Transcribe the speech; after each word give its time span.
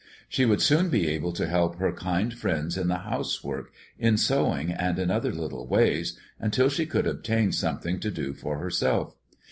She 0.27 0.45
would 0.45 0.63
soon 0.63 0.89
be 0.89 1.07
able 1.09 1.31
to 1.33 1.45
help 1.45 1.75
her 1.75 1.91
kind 1.91 2.33
friends 2.33 2.75
in 2.75 2.87
the 2.87 2.97
housework, 3.05 3.71
in 3.99 4.17
sewing, 4.17 4.71
and 4.71 4.97
in 4.97 5.11
other 5.11 5.31
little 5.31 5.67
ways, 5.67 6.17
until 6.39 6.69
she 6.69 6.87
could 6.87 7.05
obtain 7.05 7.51
something 7.51 7.99
to 7.99 8.09
do 8.09 8.33
for 8.33 8.57
herself. 8.57 9.15